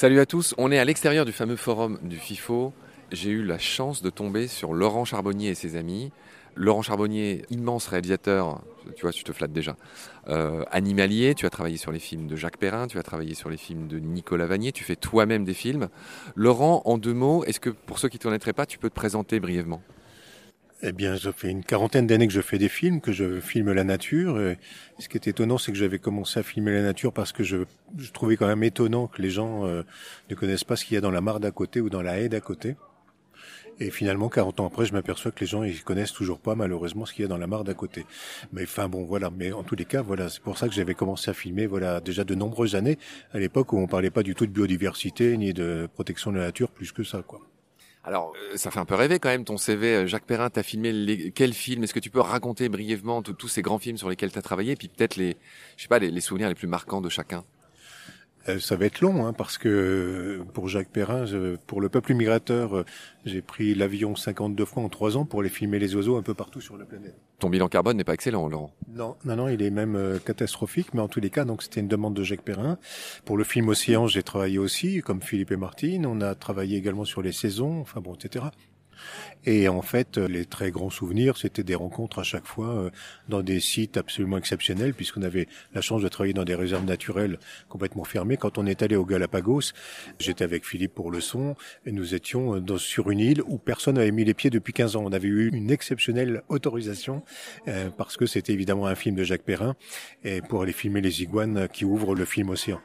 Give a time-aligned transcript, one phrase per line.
[0.00, 2.72] Salut à tous, on est à l'extérieur du fameux forum du FIFO.
[3.10, 6.12] J'ai eu la chance de tomber sur Laurent Charbonnier et ses amis.
[6.54, 8.62] Laurent Charbonnier, immense réalisateur,
[8.94, 9.74] tu vois, tu te flattes déjà.
[10.28, 13.50] Euh, animalier, tu as travaillé sur les films de Jacques Perrin, tu as travaillé sur
[13.50, 15.88] les films de Nicolas Vanier, tu fais toi-même des films.
[16.36, 18.90] Laurent, en deux mots, est-ce que pour ceux qui ne te connaîtraient pas, tu peux
[18.90, 19.82] te présenter brièvement?
[20.82, 23.72] Eh bien, ça fait une quarantaine d'années que je fais des films, que je filme
[23.72, 24.38] la nature.
[24.98, 27.64] ce qui est étonnant, c'est que j'avais commencé à filmer la nature parce que je,
[28.12, 29.82] trouvais quand même étonnant que les gens euh,
[30.30, 32.20] ne connaissent pas ce qu'il y a dans la mare d'à côté ou dans la
[32.20, 32.76] haie d'à côté.
[33.80, 37.06] Et finalement, 40 ans après, je m'aperçois que les gens, ils connaissent toujours pas, malheureusement,
[37.06, 38.06] ce qu'il y a dans la mare d'à côté.
[38.52, 39.30] Mais enfin, bon, voilà.
[39.30, 42.00] Mais en tous les cas, voilà, c'est pour ça que j'avais commencé à filmer, voilà,
[42.00, 42.98] déjà de nombreuses années,
[43.32, 46.46] à l'époque où on parlait pas du tout de biodiversité, ni de protection de la
[46.46, 47.40] nature, plus que ça, quoi.
[48.04, 49.94] Alors, euh, ça fait un peu rêver quand même ton CV.
[49.94, 51.30] Euh, Jacques Perrin, t'as filmé les...
[51.32, 51.84] quel film?
[51.84, 54.76] Est-ce que tu peux raconter brièvement tous ces grands films sur lesquels tu as travaillé,
[54.76, 55.36] puis peut-être les,
[55.76, 57.44] je sais pas, les souvenirs les plus marquants de chacun?
[58.58, 61.26] Ça va être long, hein, parce que pour Jacques Perrin,
[61.66, 62.84] pour le peuple migrateur, euh,
[63.24, 66.34] j'ai pris l'avion 52 fois en 3 ans pour aller filmer les oiseaux un peu
[66.34, 67.14] partout sur la planète.
[67.38, 70.94] Ton bilan carbone n'est pas excellent, Laurent Non, non, non, il est même euh, catastrophique,
[70.94, 72.78] mais en tous les cas, donc c'était une demande de Jacques Perrin.
[73.24, 76.06] Pour le film Océan, j'ai travaillé aussi, comme Philippe et Martine.
[76.06, 78.46] On a travaillé également sur les saisons, enfin bon, etc.
[79.44, 82.90] Et en fait, les très grands souvenirs, c'était des rencontres à chaque fois euh,
[83.28, 87.38] dans des sites absolument exceptionnels, puisqu'on avait la chance de travailler dans des réserves naturelles
[87.68, 88.36] complètement fermées.
[88.36, 89.72] Quand on est allé au Galapagos,
[90.18, 93.94] j'étais avec Philippe pour le son, et nous étions euh, sur une île où personne
[93.94, 95.04] n'avait mis les pieds depuis 15 ans.
[95.04, 97.22] On avait eu une exceptionnelle autorisation,
[97.68, 99.76] euh, parce que c'était évidemment un film de Jacques Perrin,
[100.24, 102.80] et pour aller filmer les iguanes qui ouvrent le film Océan.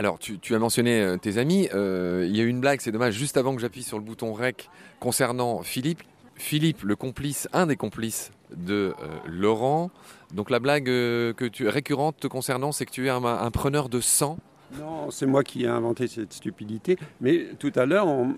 [0.00, 1.68] Alors, tu, as mentionné euh, tes amis.
[1.74, 4.02] Euh, il y a eu une blague, c'est dommage, juste avant que j'appuie sur le
[4.02, 6.02] bouton REC concernant Philippe.
[6.36, 9.90] Philippe, le complice, un des complices de euh, Laurent.
[10.32, 14.00] Donc la blague que tu, récurrente te concernant, c'est que tu es un preneur de
[14.00, 14.38] sang
[14.78, 16.96] non, c'est moi qui ai inventé cette stupidité.
[17.20, 18.36] Mais tout à l'heure, une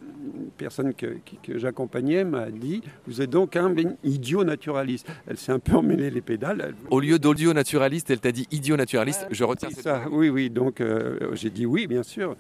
[0.56, 5.06] personne que, j'accompagnais m'a dit Vous êtes donc un idiot naturaliste.
[5.26, 6.75] Elle s'est un peu emmêlée les pédales.
[6.91, 9.26] Au lieu d'audio naturaliste, elle t'a dit idiot naturaliste.
[9.31, 10.04] je retiens ça.
[10.10, 10.50] Oui, oui.
[10.50, 12.37] Donc euh, j'ai dit oui, bien sûr.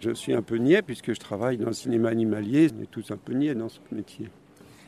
[0.00, 2.68] Je suis un peu niais puisque je travaille dans le cinéma animalier.
[2.78, 4.28] On est tous un peu niais dans ce métier.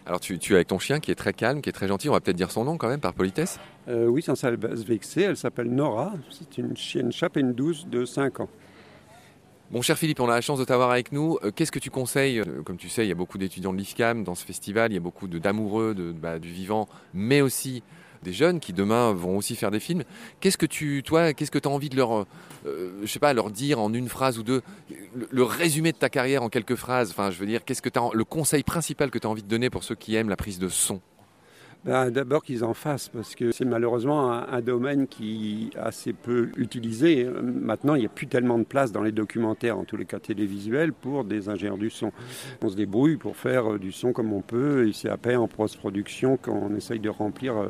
[0.08, 2.08] Alors tu, tu, es avec ton chien qui est très calme, qui est très gentil.
[2.08, 3.60] On va peut-être dire son nom quand même par politesse.
[3.88, 4.46] Euh, oui, sans se
[4.86, 5.20] vexer.
[5.20, 6.14] Elle s'appelle Nora.
[6.30, 8.48] C'est une chienne chapelle douce de 5 ans.
[9.70, 11.36] Bon, cher Philippe, on a la chance de t'avoir avec nous.
[11.44, 12.40] Euh, qu'est-ce que tu conseilles?
[12.40, 14.90] Euh, Comme tu sais, il y a beaucoup d'étudiants de l'IFCAM dans ce festival.
[14.92, 17.82] Il y a beaucoup d'amoureux de, bah, du vivant, mais aussi
[18.22, 20.04] des jeunes qui demain vont aussi faire des films.
[20.40, 22.26] Qu'est-ce que tu, toi, qu'est-ce que tu as envie de leur,
[22.66, 24.62] euh, je sais pas, leur dire en une phrase ou deux,
[25.14, 27.10] le, résumé de ta carrière en quelques phrases.
[27.10, 29.48] Enfin, je veux dire, qu'est-ce que as, le conseil principal que tu as envie de
[29.48, 31.00] donner pour ceux qui aiment la prise de son?
[31.84, 36.50] Ben, d'abord qu'ils en fassent, parce que c'est malheureusement un, domaine qui est assez peu
[36.56, 37.24] utilisé.
[37.24, 40.18] Maintenant, il n'y a plus tellement de place dans les documentaires, en tous les cas
[40.18, 42.10] télévisuels, pour des ingénieurs du son.
[42.62, 45.46] On se débrouille pour faire euh, du son comme on peut, et c'est après en
[45.46, 47.68] post-production qu'on essaye de remplir euh,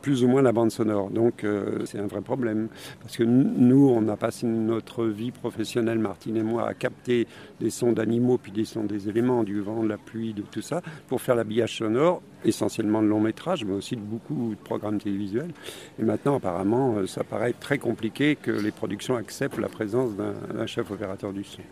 [0.00, 1.10] plus ou moins la bande sonore.
[1.10, 2.68] Donc euh, c'est un vrai problème,
[3.02, 7.26] parce que nous, on a passé notre vie professionnelle, Martine et moi, à capter
[7.60, 10.62] des sons d'animaux, puis des sons des éléments, du vent, de la pluie, de tout
[10.62, 15.00] ça, pour faire l'habillage sonore, essentiellement de long métrage mais aussi de beaucoup de programmes
[15.00, 15.52] télévisuels.
[15.98, 20.66] Et maintenant, apparemment, euh, ça paraît très compliqué que les productions acceptent la présence d'un
[20.66, 21.62] chef opérateur du son.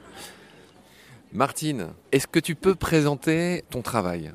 [1.32, 4.32] Martine, est-ce que tu peux présenter ton travail?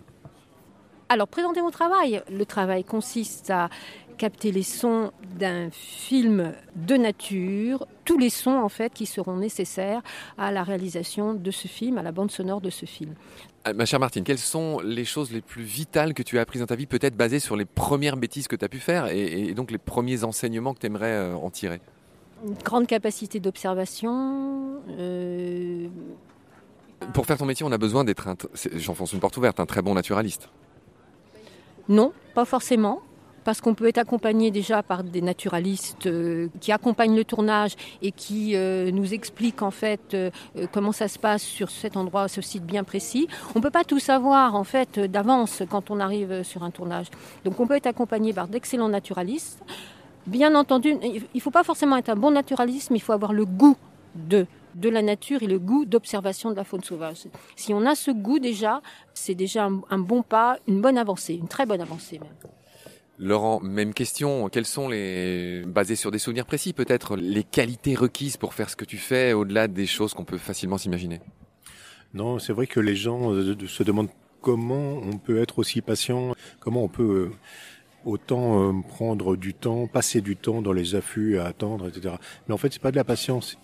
[1.10, 2.22] Alors, présenter mon travail.
[2.30, 3.70] Le travail consiste à
[4.18, 10.02] capter les sons d'un film de nature, tous les sons en fait qui seront nécessaires
[10.38, 13.14] à la réalisation de ce film, à la bande sonore de ce film.
[13.64, 16.62] Ah, ma chère Martine, quelles sont les choses les plus vitales que tu as apprises
[16.62, 19.54] dans ta vie, peut-être basées sur les premières bêtises que tu as pu faire et,
[19.54, 21.80] donc les premiers enseignements que tu aimerais euh, en tirer?
[22.46, 24.82] Une grande capacité d'observation.
[24.90, 25.88] Euh,
[27.14, 28.28] Pour faire ton métier, on a besoin d'être,
[28.76, 30.50] j'enfonce une porte ouverte, un très bon naturaliste.
[31.90, 33.02] Non, pas forcément
[33.48, 38.12] parce qu'on peut être accompagné déjà par des naturalistes euh, qui accompagnent le tournage et
[38.12, 40.32] qui euh, nous expliquent en fait euh,
[40.74, 43.30] comment ça se passe sur cet endroit, ce site bien précis.
[43.56, 47.06] On ne peut pas tout savoir en fait d'avance quand on arrive sur un tournage.
[47.46, 49.64] Donc on peut être accompagné par d'excellents naturalistes.
[50.26, 53.32] Bien entendu, il ne faut pas forcément être un bon naturaliste, mais il faut avoir
[53.32, 53.78] le goût
[54.16, 54.46] de
[54.76, 57.28] de la nature et le goût d'observation de la faune sauvage.
[57.56, 58.82] Si on a ce goût déjà,
[59.14, 62.57] c'est déjà un, un, bon pas, une bonne avancée, une très bonne avancée même.
[63.20, 64.48] Laurent, même question.
[64.50, 68.76] Quelles sont les, basées sur des souvenirs précis peut-être, les qualités requises pour faire ce
[68.76, 71.20] que tu fais au-delà des choses qu'on peut facilement s'imaginer?
[72.14, 74.10] Non, c'est vrai que les gens euh, se demandent
[74.42, 77.32] comment on peut être aussi patient, comment on peut euh,
[78.06, 82.16] autant euh, prendre du temps, passer du temps dans les affûts à attendre, etc.
[82.48, 83.58] Mais en fait, c'est pas de la patience.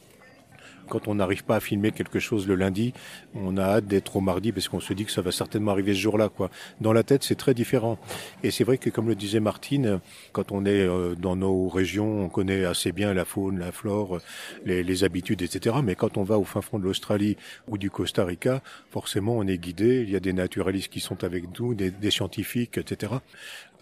[0.90, 2.94] Quand on n'arrive pas à filmer quelque chose le lundi,
[3.36, 5.94] on a hâte d'être au mardi parce qu'on se dit que ça va certainement arriver
[5.94, 6.30] ce jour-là.
[6.30, 6.50] Quoi.
[6.82, 7.98] Dans la tête, c'est très différent.
[8.44, 10.00] Et c'est vrai que, comme le disait Martine,
[10.32, 14.20] quand on est euh, dans nos régions, on connaît assez bien la faune, la flore,
[14.66, 15.78] les, les habitudes, etc.
[15.84, 17.38] Mais quand on va au fin fond de l'Australie
[17.68, 20.04] ou du Costa Rica, forcément, on est guidé.
[20.04, 23.14] Il y a des naturalistes qui sont avec nous, des scientifiques, etc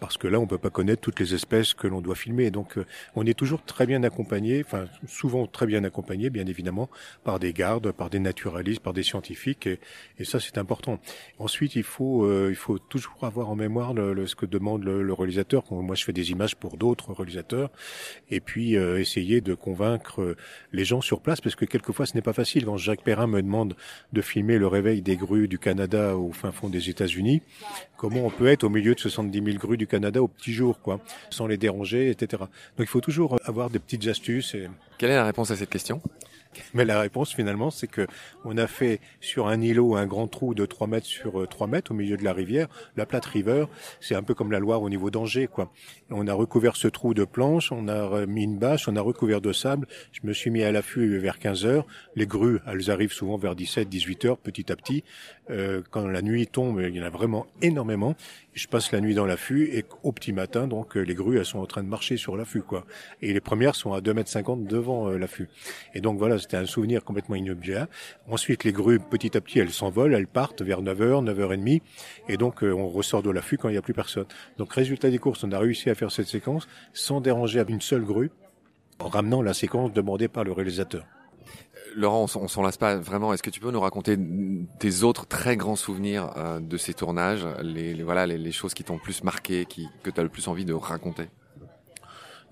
[0.02, 2.50] parce que là, on peut pas connaître toutes les espèces que l'on doit filmer.
[2.50, 2.84] Donc, euh,
[3.14, 6.90] on est toujours très bien accompagné, enfin, souvent très bien accompagné, bien évidemment,
[7.22, 10.98] par des gardes, par des naturalistes, par des scientifiques, et, ça, c'est important.
[11.38, 15.04] Ensuite, il faut, euh, il faut toujours avoir en mémoire le, ce que demande le,
[15.04, 15.62] le, réalisateur.
[15.70, 17.70] Moi, je fais des images pour d'autres réalisateurs,
[18.28, 20.34] et puis euh, essayer de convaincre
[20.72, 22.64] les gens sur place, parce que quelquefois, ce n'est pas facile.
[22.64, 23.76] Quand Jacques Perrin me demande
[24.12, 27.40] de filmer le réveil des grues du Canada au fin fond des États-Unis,
[27.96, 30.80] comment on peut être au milieu de 70 000 grues du Canada au petit jour,
[30.80, 32.44] quoi, sans les déranger, etc.
[32.76, 34.54] Donc il faut toujours avoir des petites astuces.
[34.54, 34.68] Et...
[34.96, 36.00] Quelle est la réponse à cette question?
[36.74, 38.06] mais la réponse finalement, c'est que
[38.44, 41.90] on a fait sur un îlot un grand trou de 3 mètres sur 3 mètres
[41.90, 42.68] au milieu de la rivière.
[42.96, 43.66] La Plate River,
[44.00, 45.72] c'est un peu comme la Loire au niveau d'Angers, quoi.
[46.10, 49.40] On a recouvert ce trou de planches, on a mis une bâche, on a recouvert
[49.40, 49.86] de sable.
[50.12, 51.86] Je me suis mis à l'affût vers 15 heures.
[52.16, 55.04] Les grues, elles arrivent souvent vers 17, 18 heures, petit à petit.
[55.50, 58.14] Euh, quand la nuit tombe, il y en a vraiment énormément.
[58.54, 61.58] Je passe la nuit dans l'affût et au petit matin, donc les grues, elles sont
[61.58, 62.84] en train de marcher sur l'affût, quoi.
[63.22, 65.48] Et les premières sont à 2 mètres 50 devant euh, l'affût.
[65.94, 67.88] Et donc voilà, c'était un souvenir complètement inoubliable.
[68.28, 71.80] Ensuite, les grues, petit à petit, elles s'envolent, elles partent vers 9h, 9h30,
[72.28, 74.26] et donc euh, on ressort de l'affût quand il n'y a plus personne.
[74.58, 78.04] Donc résultat des courses, on a réussi à faire cette séquence sans déranger une seule
[78.04, 78.30] grue,
[78.98, 81.04] en ramenant la séquence demandée par le réalisateur.
[81.94, 83.34] Laurent, on s'en lasse pas vraiment.
[83.34, 84.16] Est-ce que tu peux nous raconter
[84.78, 88.82] tes autres très grands souvenirs euh, de ces tournages, les, voilà, les, les, choses qui
[88.82, 91.28] t'ont le plus marqué, qui, que tu as le plus envie de raconter?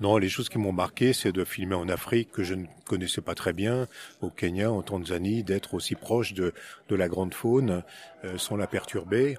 [0.00, 3.20] Non, les choses qui m'ont marqué, c'est de filmer en Afrique que je ne connaissais
[3.20, 3.86] pas très bien,
[4.22, 6.54] au Kenya, en Tanzanie, d'être aussi proche de,
[6.88, 7.82] de la grande faune
[8.24, 9.36] euh, sans la perturber.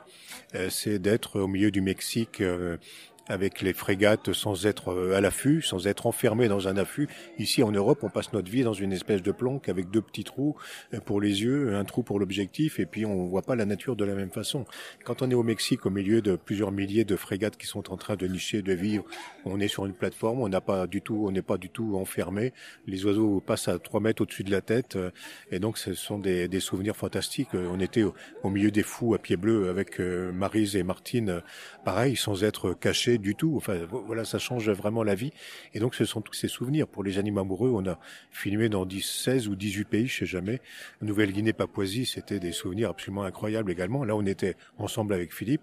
[0.53, 2.77] Euh, c'est d'être au milieu du Mexique euh,
[3.27, 7.07] avec les frégates sans être euh, à l'affût, sans être enfermé dans un affût.
[7.37, 10.23] Ici en Europe, on passe notre vie dans une espèce de planque avec deux petits
[10.23, 10.55] trous
[10.93, 13.95] euh, pour les yeux, un trou pour l'objectif, et puis on voit pas la nature
[13.95, 14.65] de la même façon.
[15.03, 17.97] Quand on est au Mexique, au milieu de plusieurs milliers de frégates qui sont en
[17.97, 19.05] train de nicher, de vivre,
[19.45, 21.95] on est sur une plateforme, on n'a pas du tout, on n'est pas du tout
[21.95, 22.53] enfermé.
[22.87, 25.11] Les oiseaux passent à trois mètres au-dessus de la tête, euh,
[25.51, 27.53] et donc ce sont des, souvenirs fantastiques.
[27.53, 31.41] On était au, milieu des fous à pied bleu avec Marise et Martine,
[31.83, 32.73] pareil, sans être
[33.17, 33.53] du tout.
[33.55, 35.31] Enfin, voilà, ça change vraiment la vie.
[35.73, 36.87] Et donc, ce sont tous ces souvenirs.
[36.87, 37.99] Pour les animaux amoureux, on a
[38.31, 40.61] filmé dans 10, 16 ou 18 pays, je sais jamais.
[41.01, 44.03] Nouvelle-Guinée, Papouasie, c'était des souvenirs absolument incroyables également.
[44.03, 45.61] Là, on était ensemble avec Philippe.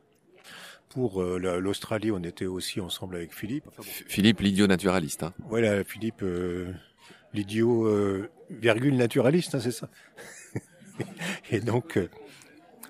[0.88, 3.64] Pour euh, l'Australie, on était aussi ensemble avec Philippe.
[3.68, 4.04] Enfin, bon.
[4.06, 5.22] Philippe, l'idiot naturaliste.
[5.22, 5.34] Hein.
[5.48, 6.72] Voilà, Philippe, euh,
[7.34, 9.90] l'idiot, euh, virgule naturaliste, hein, c'est ça.
[11.50, 11.98] et donc,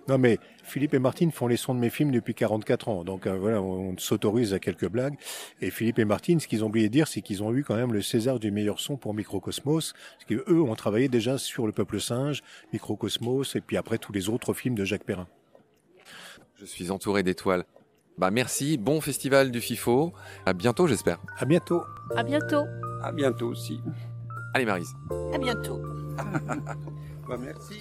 [0.08, 3.26] non mais Philippe et Martine font les sons de mes films depuis 44 ans, donc
[3.26, 5.14] euh, voilà, on, on s'autorise à quelques blagues.
[5.60, 7.76] Et Philippe et Martine, ce qu'ils ont oublié de dire, c'est qu'ils ont eu quand
[7.76, 11.72] même le César du meilleur son pour Microcosmos, parce qu'eux ont travaillé déjà sur Le
[11.72, 15.28] Peuple Singe, Microcosmos, et puis après tous les autres films de Jacques Perrin.
[16.56, 17.64] Je suis entouré d'étoiles.
[18.18, 20.12] Bah merci, bon festival du FIFO.
[20.44, 21.20] À bientôt, j'espère.
[21.38, 21.82] À bientôt.
[22.16, 22.64] À bientôt.
[23.02, 23.80] À bientôt aussi.
[24.54, 24.92] Allez, Marise.
[25.32, 25.80] À bientôt.
[27.28, 27.80] bah, merci.